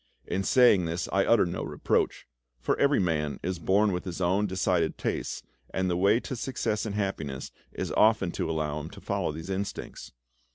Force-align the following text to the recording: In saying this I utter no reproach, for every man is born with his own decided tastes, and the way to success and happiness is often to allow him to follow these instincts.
In 0.25 0.41
saying 0.41 0.85
this 0.85 1.07
I 1.13 1.25
utter 1.27 1.45
no 1.45 1.61
reproach, 1.61 2.25
for 2.59 2.75
every 2.79 2.99
man 2.99 3.39
is 3.43 3.59
born 3.59 3.91
with 3.91 4.03
his 4.05 4.19
own 4.19 4.47
decided 4.47 4.97
tastes, 4.97 5.43
and 5.71 5.91
the 5.91 5.95
way 5.95 6.19
to 6.21 6.35
success 6.35 6.87
and 6.87 6.95
happiness 6.95 7.51
is 7.71 7.91
often 7.91 8.31
to 8.31 8.49
allow 8.49 8.79
him 8.79 8.89
to 8.89 8.99
follow 8.99 9.31
these 9.31 9.51
instincts. 9.51 10.11